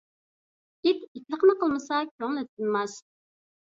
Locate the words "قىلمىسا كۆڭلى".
1.63-2.49